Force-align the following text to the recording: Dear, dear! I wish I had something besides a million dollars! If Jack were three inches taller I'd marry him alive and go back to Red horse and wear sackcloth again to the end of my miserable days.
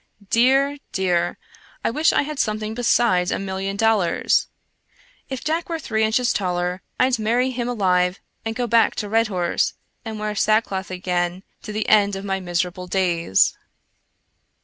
Dear, 0.31 0.79
dear! 0.91 1.37
I 1.85 1.91
wish 1.91 2.11
I 2.11 2.23
had 2.23 2.39
something 2.39 2.73
besides 2.73 3.29
a 3.29 3.37
million 3.37 3.77
dollars! 3.77 4.47
If 5.29 5.43
Jack 5.43 5.69
were 5.69 5.77
three 5.77 6.03
inches 6.03 6.33
taller 6.33 6.81
I'd 6.99 7.19
marry 7.19 7.51
him 7.51 7.69
alive 7.69 8.19
and 8.43 8.55
go 8.55 8.65
back 8.65 8.95
to 8.95 9.07
Red 9.09 9.27
horse 9.27 9.75
and 10.03 10.19
wear 10.19 10.33
sackcloth 10.33 10.89
again 10.89 11.43
to 11.61 11.71
the 11.71 11.87
end 11.87 12.15
of 12.15 12.25
my 12.25 12.39
miserable 12.39 12.87
days. 12.87 13.55